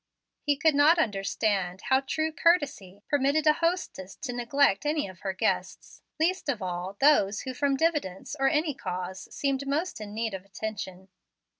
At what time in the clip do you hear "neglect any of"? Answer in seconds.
4.33-5.19